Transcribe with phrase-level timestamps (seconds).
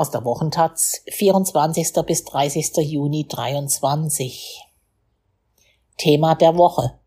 [0.00, 1.92] Aus der Wochentaz, 24.
[2.06, 2.76] bis 30.
[2.88, 4.64] Juni 23.
[5.96, 7.00] Thema der Woche.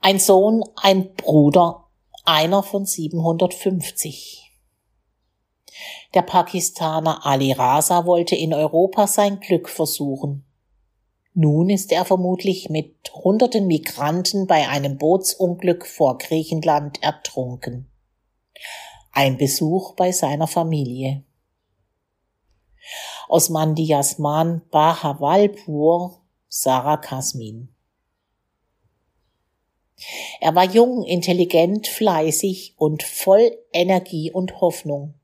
[0.00, 1.88] Ein Sohn, ein Bruder,
[2.24, 4.50] einer von 750.
[6.14, 10.46] Der Pakistaner Ali Raza wollte in Europa sein Glück versuchen.
[11.34, 17.90] Nun ist er vermutlich mit hunderten Migranten bei einem Bootsunglück vor Griechenland ertrunken.
[19.12, 21.24] Ein Besuch bei seiner Familie.
[23.28, 27.68] Osmandi Yasman Bahawalpur, Sarah Kasmin.
[30.40, 35.14] Er war jung, intelligent, fleißig und voll Energie und Hoffnung.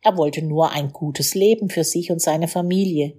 [0.00, 3.18] Er wollte nur ein gutes Leben für sich und seine Familie.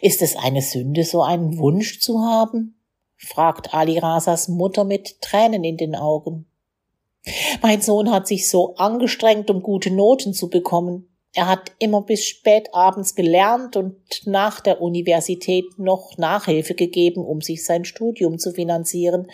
[0.00, 2.76] Ist es eine Sünde, so einen Wunsch zu haben?
[3.16, 6.46] fragt Ali Rasas Mutter mit Tränen in den Augen.
[7.60, 11.09] Mein Sohn hat sich so angestrengt, um gute Noten zu bekommen.
[11.32, 17.40] Er hat immer bis spät abends gelernt und nach der Universität noch Nachhilfe gegeben, um
[17.40, 19.30] sich sein Studium zu finanzieren.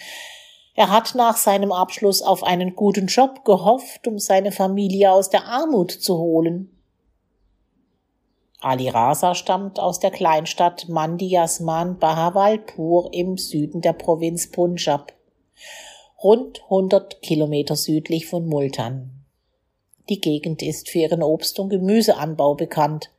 [0.75, 5.47] Er hat nach seinem Abschluss auf einen guten Job gehofft, um seine Familie aus der
[5.47, 6.71] Armut zu holen.
[8.61, 15.15] Ali Rasa stammt aus der Kleinstadt Mandi Yasman Bahawalpur im Süden der Provinz Punjab,
[16.23, 19.26] rund 100 Kilometer südlich von Multan.
[20.09, 23.11] Die Gegend ist für ihren Obst- und Gemüseanbau bekannt.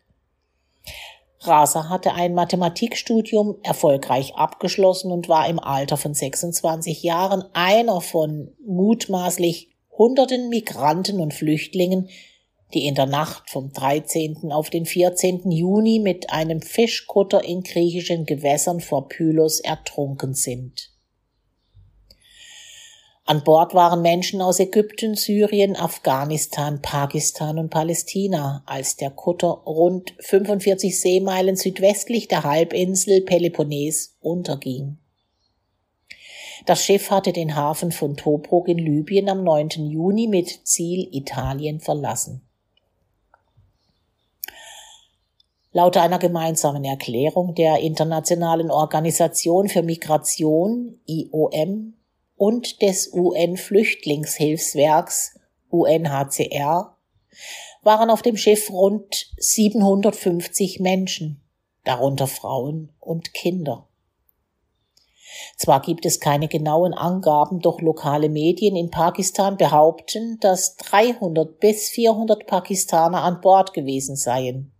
[1.41, 8.51] Rasa hatte ein Mathematikstudium erfolgreich abgeschlossen und war im Alter von 26 Jahren einer von
[8.65, 12.09] mutmaßlich hunderten Migranten und Flüchtlingen,
[12.73, 14.51] die in der Nacht vom 13.
[14.51, 15.51] auf den 14.
[15.51, 20.91] Juni mit einem Fischkutter in griechischen Gewässern vor Pylos ertrunken sind.
[23.29, 30.13] An Bord waren Menschen aus Ägypten, Syrien, Afghanistan, Pakistan und Palästina, als der Kutter rund
[30.21, 34.99] 45 Seemeilen südwestlich der Halbinsel Peloponnes unterging.
[36.65, 39.89] Das Schiff hatte den Hafen von Tobruk in Libyen am 9.
[39.89, 42.47] Juni mit Ziel Italien verlassen.
[45.73, 51.97] Laut einer gemeinsamen Erklärung der Internationalen Organisation für Migration IOM
[52.37, 55.35] und des UN-Flüchtlingshilfswerks
[55.69, 56.95] UNHCR
[57.83, 61.41] waren auf dem Schiff rund 750 Menschen,
[61.83, 63.89] darunter Frauen und Kinder.
[65.57, 71.89] Zwar gibt es keine genauen Angaben, doch lokale Medien in Pakistan behaupten, dass 300 bis
[71.89, 74.71] 400 Pakistaner an Bord gewesen seien.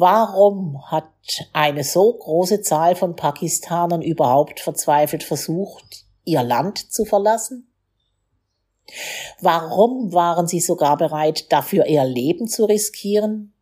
[0.00, 1.12] Warum hat
[1.52, 7.70] eine so große Zahl von Pakistanern überhaupt verzweifelt versucht, ihr Land zu verlassen?
[9.42, 13.52] Warum waren sie sogar bereit, dafür ihr Leben zu riskieren?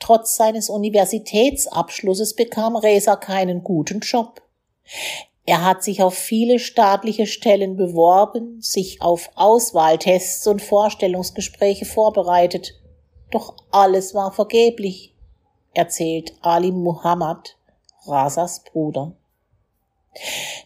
[0.00, 4.42] Trotz seines Universitätsabschlusses bekam Reza keinen guten Job.
[5.44, 12.74] Er hat sich auf viele staatliche Stellen beworben, sich auf Auswahltests und Vorstellungsgespräche vorbereitet
[13.36, 15.14] doch alles war vergeblich,
[15.74, 17.58] erzählt Ali Muhammad,
[18.06, 19.12] Rasas Bruder.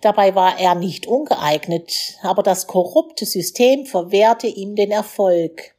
[0.03, 5.75] Dabei war er nicht ungeeignet, aber das korrupte System verwehrte ihm den Erfolg.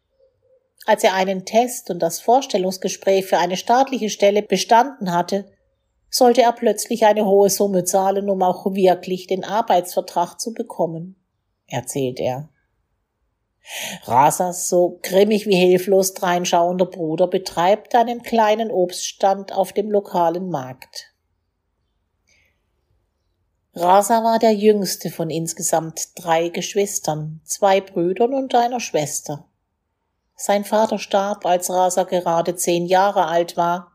[0.85, 5.49] Als er einen Test und das Vorstellungsgespräch für eine staatliche Stelle bestanden hatte,
[6.09, 11.15] sollte er plötzlich eine hohe Summe zahlen, um auch wirklich den Arbeitsvertrag zu bekommen,
[11.67, 12.49] erzählt er.
[14.03, 21.13] Rasas, so grimmig wie hilflos dreinschauender Bruder, betreibt einen kleinen Obststand auf dem lokalen Markt.
[23.73, 29.47] Rasa war der jüngste von insgesamt drei Geschwistern, zwei Brüdern und einer Schwester.
[30.35, 33.93] Sein Vater starb, als Rasa gerade zehn Jahre alt war,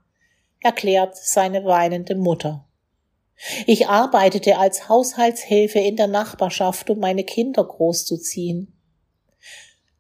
[0.60, 2.66] erklärt seine weinende Mutter.
[3.66, 8.76] Ich arbeitete als Haushaltshilfe in der Nachbarschaft, um meine Kinder großzuziehen.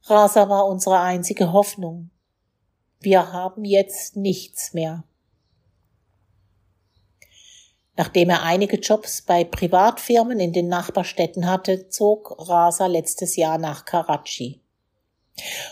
[0.08, 2.10] Rasa war unsere einzige Hoffnung.
[3.00, 5.02] Wir haben jetzt nichts mehr.
[7.96, 13.84] Nachdem er einige Jobs bei Privatfirmen in den Nachbarstädten hatte, zog Rasa letztes Jahr nach
[13.84, 14.60] Karachi.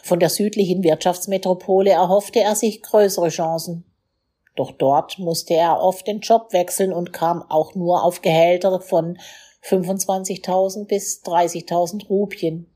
[0.02, 3.84] Von der südlichen Wirtschaftsmetropole erhoffte er sich größere Chancen.
[4.56, 9.16] Doch dort musste er oft den Job wechseln und kam auch nur auf Gehälter von
[9.62, 12.66] 25.000 bis 30.000 Rupien.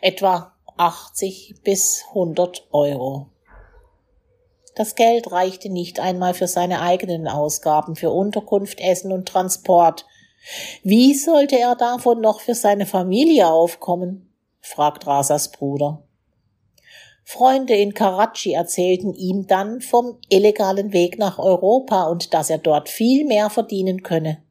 [0.00, 3.28] Etwa 80 bis 100 Euro.
[4.74, 10.06] Das Geld reichte nicht einmal für seine eigenen Ausgaben für Unterkunft, Essen und Transport.
[10.82, 14.34] Wie sollte er davon noch für seine Familie aufkommen?
[14.60, 16.02] fragt Rasas Bruder.
[17.22, 22.88] Freunde in Karachi erzählten ihm dann vom illegalen Weg nach Europa und dass er dort
[22.88, 24.42] viel mehr verdienen könne.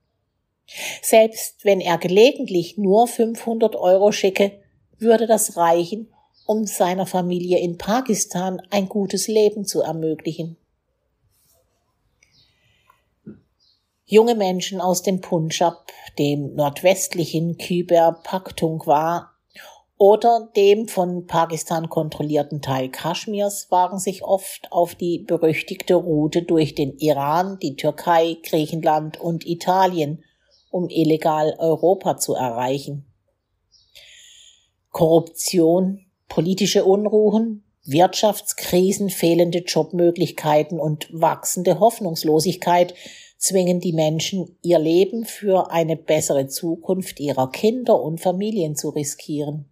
[1.02, 4.62] Selbst wenn er gelegentlich nur 500 Euro schicke,
[4.98, 6.08] würde das reichen,
[6.52, 10.58] um seiner Familie in Pakistan ein gutes Leben zu ermöglichen.
[14.04, 15.88] Junge Menschen aus dem Punjab,
[16.20, 19.32] dem nordwestlichen Khyber Pakhtunkhwa
[19.98, 26.76] oder dem von Pakistan kontrollierten Teil Kaschmirs wagen sich oft auf die berüchtigte Route durch
[26.76, 30.22] den Iran, die Türkei, Griechenland und Italien,
[30.70, 33.06] um illegal Europa zu erreichen.
[34.90, 42.94] Korruption, politische Unruhen, Wirtschaftskrisen, fehlende Jobmöglichkeiten und wachsende Hoffnungslosigkeit
[43.38, 49.66] zwingen die Menschen, ihr Leben für eine bessere Zukunft ihrer Kinder und Familien zu riskieren.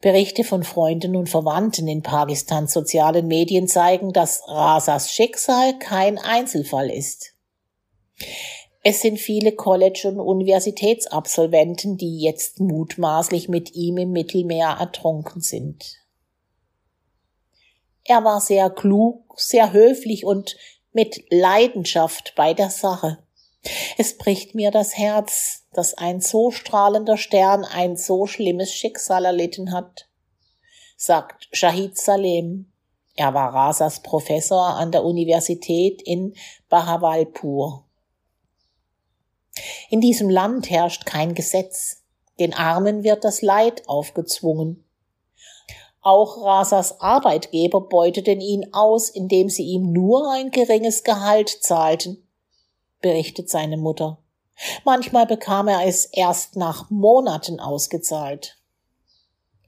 [0.00, 6.88] Berichte von Freunden und Verwandten in Pakistans sozialen Medien zeigen, dass Rasas Schicksal kein Einzelfall
[6.88, 7.34] ist.
[8.86, 15.96] Es sind viele College- und Universitätsabsolventen, die jetzt mutmaßlich mit ihm im Mittelmeer ertrunken sind.
[18.04, 20.58] Er war sehr klug, sehr höflich und
[20.92, 23.24] mit Leidenschaft bei der Sache.
[23.96, 29.72] Es bricht mir das Herz, dass ein so strahlender Stern ein so schlimmes Schicksal erlitten
[29.72, 30.10] hat,
[30.98, 32.70] sagt Shahid Salem.
[33.16, 36.34] Er war Rasas Professor an der Universität in
[36.68, 37.86] Bahawalpur.
[39.90, 42.02] In diesem Land herrscht kein Gesetz.
[42.40, 44.84] Den Armen wird das Leid aufgezwungen.
[46.00, 52.28] Auch Rasas Arbeitgeber beuteten ihn aus, indem sie ihm nur ein geringes Gehalt zahlten,
[53.00, 54.18] berichtet seine Mutter.
[54.84, 58.58] Manchmal bekam er es erst nach Monaten ausgezahlt.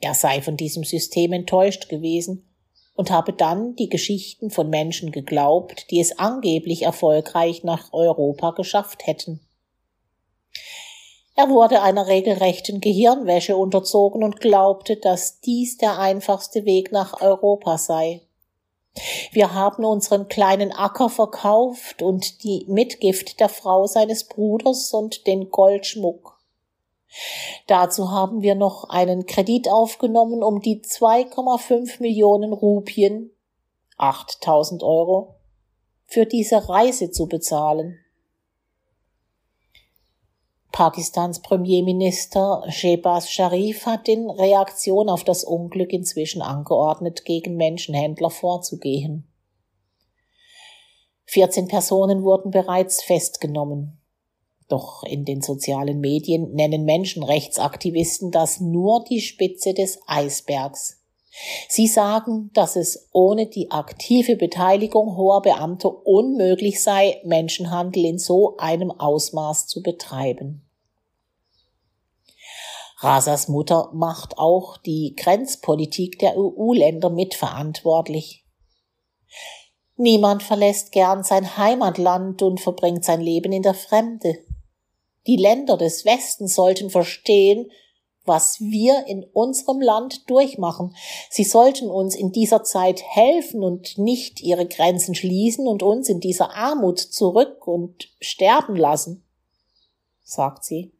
[0.00, 2.46] Er sei von diesem System enttäuscht gewesen
[2.94, 9.06] und habe dann die Geschichten von Menschen geglaubt, die es angeblich erfolgreich nach Europa geschafft
[9.06, 9.45] hätten.
[11.38, 17.76] Er wurde einer regelrechten Gehirnwäsche unterzogen und glaubte, dass dies der einfachste Weg nach Europa
[17.76, 18.22] sei.
[19.32, 25.50] Wir haben unseren kleinen Acker verkauft und die Mitgift der Frau seines Bruders und den
[25.50, 26.38] Goldschmuck.
[27.66, 33.30] Dazu haben wir noch einen Kredit aufgenommen, um die 2,5 Millionen Rupien,
[33.98, 35.34] 8000 Euro,
[36.06, 37.98] für diese Reise zu bezahlen.
[40.76, 49.26] Pakistans Premierminister Shehbaz Sharif hat in Reaktion auf das Unglück inzwischen angeordnet, gegen Menschenhändler vorzugehen.
[51.28, 54.02] 14 Personen wurden bereits festgenommen.
[54.68, 61.02] Doch in den sozialen Medien nennen Menschenrechtsaktivisten das nur die Spitze des Eisbergs.
[61.70, 68.58] Sie sagen, dass es ohne die aktive Beteiligung hoher Beamter unmöglich sei, Menschenhandel in so
[68.58, 70.65] einem Ausmaß zu betreiben.
[72.98, 78.44] Rasas Mutter macht auch die Grenzpolitik der EU-Länder mitverantwortlich.
[79.96, 84.38] Niemand verlässt gern sein Heimatland und verbringt sein Leben in der Fremde.
[85.26, 87.70] Die Länder des Westens sollten verstehen,
[88.24, 90.94] was wir in unserem Land durchmachen.
[91.30, 96.20] Sie sollten uns in dieser Zeit helfen und nicht ihre Grenzen schließen und uns in
[96.20, 99.24] dieser Armut zurück und sterben lassen,
[100.22, 100.92] sagt sie.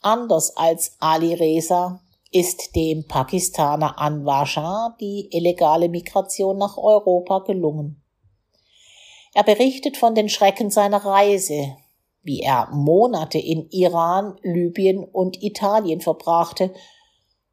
[0.00, 2.00] Anders als Ali Reza
[2.32, 8.02] ist dem Pakistaner Anwar Shah die illegale Migration nach Europa gelungen.
[9.34, 11.76] Er berichtet von den Schrecken seiner Reise,
[12.22, 16.72] wie er Monate in Iran, Libyen und Italien verbrachte,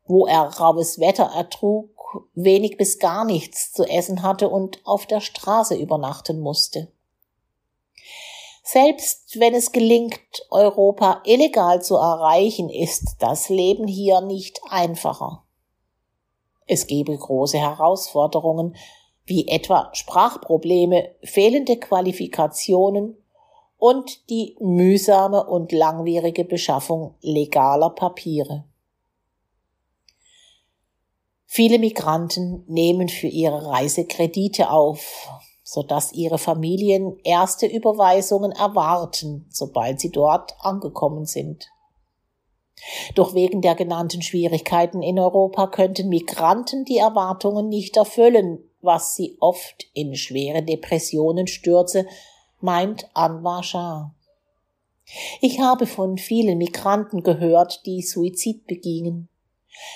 [0.05, 1.89] wo er raues Wetter ertrug,
[2.33, 6.87] wenig bis gar nichts zu essen hatte und auf der Straße übernachten musste.
[8.69, 10.19] Selbst wenn es gelingt,
[10.51, 15.45] Europa illegal zu erreichen, ist das Leben hier nicht einfacher.
[16.65, 18.75] Es gebe große Herausforderungen,
[19.25, 23.15] wie etwa Sprachprobleme, fehlende Qualifikationen
[23.77, 28.65] und die mühsame und langwierige Beschaffung legaler Papiere.
[31.45, 35.29] Viele Migranten nehmen für ihre Reise Kredite auf,
[35.69, 41.67] sodass ihre Familien erste Überweisungen erwarten, sobald sie dort angekommen sind.
[43.15, 49.35] Doch wegen der genannten Schwierigkeiten in Europa könnten Migranten die Erwartungen nicht erfüllen, was sie
[49.41, 52.07] oft in schwere Depressionen stürze,
[52.61, 54.15] meint Anwar Shah.
[55.41, 59.27] Ich habe von vielen Migranten gehört, die Suizid begingen.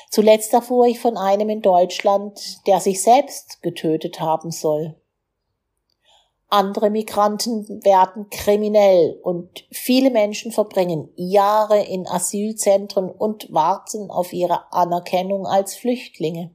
[0.09, 4.97] Zuletzt erfuhr ich von einem in Deutschland, der sich selbst getötet haben soll.
[6.53, 14.69] Andere Migranten werden kriminell und viele Menschen verbringen Jahre in Asylzentren und warten auf ihre
[14.73, 16.51] Anerkennung als Flüchtlinge.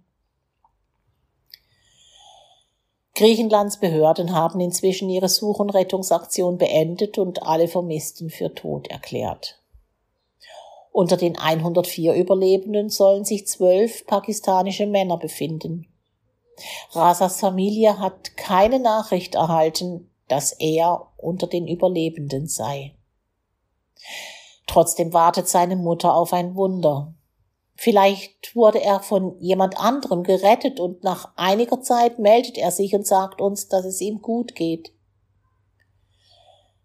[3.15, 9.63] Griechenlands Behörden haben inzwischen ihre Such- und Rettungsaktion beendet und alle Vermissten für tot erklärt.
[10.93, 15.89] Unter den 104 Überlebenden sollen sich zwölf pakistanische Männer befinden.
[16.93, 22.95] Rasas Familie hat keine Nachricht erhalten, dass er unter den Überlebenden sei.
[24.67, 27.15] Trotzdem wartet seine Mutter auf ein Wunder.
[27.75, 33.07] Vielleicht wurde er von jemand anderem gerettet und nach einiger Zeit meldet er sich und
[33.07, 34.93] sagt uns, dass es ihm gut geht.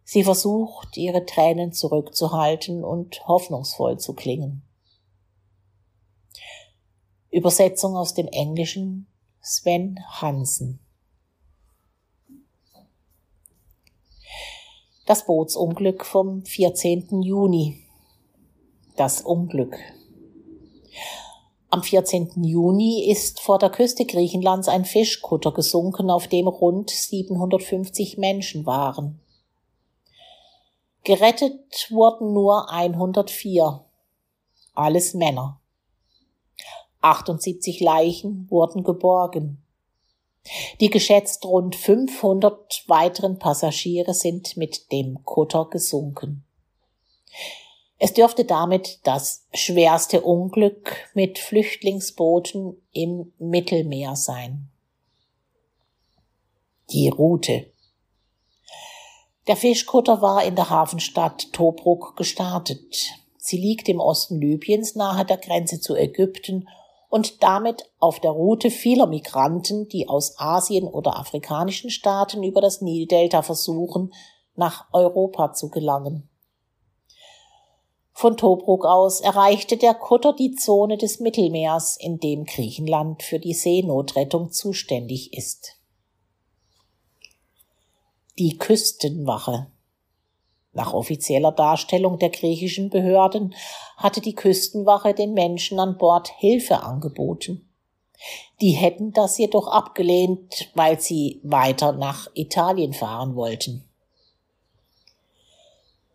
[0.03, 4.63] Sie versucht, ihre Tränen zurückzuhalten und hoffnungsvoll zu klingen.
[7.29, 9.07] Übersetzung aus dem Englischen
[9.43, 10.79] Sven Hansen.
[15.07, 17.23] Das Bootsunglück vom 14.
[17.23, 17.83] Juni.
[18.97, 19.75] Das Unglück.
[21.71, 22.43] Am 14.
[22.43, 29.19] Juni ist vor der Küste Griechenlands ein Fischkutter gesunken, auf dem rund 750 Menschen waren.
[31.03, 33.83] Gerettet wurden nur 104,
[34.75, 35.60] alles Männer.
[37.01, 39.63] 78 Leichen wurden geborgen.
[40.79, 46.43] Die geschätzt rund 500 weiteren Passagiere sind mit dem Kutter gesunken.
[47.99, 54.69] Es dürfte damit das schwerste Unglück mit Flüchtlingsbooten im Mittelmeer sein.
[56.89, 57.71] Die Route.
[59.47, 63.11] Der Fischkutter war in der Hafenstadt Tobruk gestartet.
[63.37, 66.67] Sie liegt im Osten Libyens nahe der Grenze zu Ägypten
[67.11, 72.79] und damit auf der Route vieler Migranten, die aus Asien oder afrikanischen Staaten über das
[72.79, 74.13] Nildelta versuchen,
[74.55, 76.29] nach Europa zu gelangen.
[78.13, 83.53] Von Tobruk aus erreichte der Kutter die Zone des Mittelmeers, in dem Griechenland für die
[83.53, 85.73] Seenotrettung zuständig ist.
[88.39, 89.67] Die Küstenwache.
[90.73, 93.53] Nach offizieller Darstellung der griechischen Behörden
[93.97, 97.69] hatte die Küstenwache den Menschen an Bord Hilfe angeboten.
[98.61, 103.83] Die hätten das jedoch abgelehnt, weil sie weiter nach Italien fahren wollten.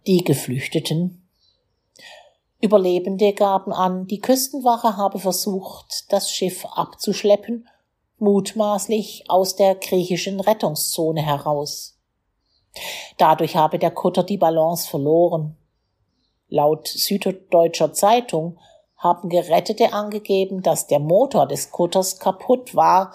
[0.06, 1.26] Die Geflüchteten
[2.60, 7.68] Überlebende gaben an, die Küstenwache habe versucht, das Schiff abzuschleppen,
[8.18, 11.95] mutmaßlich aus der griechischen Rettungszone heraus.
[13.16, 15.56] Dadurch habe der Kutter die Balance verloren.
[16.48, 18.58] Laut Süddeutscher Zeitung
[18.96, 23.12] haben Gerettete angegeben, dass der Motor des Kutters kaputt war,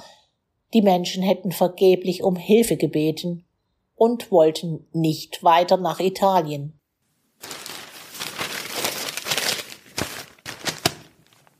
[0.73, 3.45] die Menschen hätten vergeblich um Hilfe gebeten
[3.95, 6.80] und wollten nicht weiter nach Italien.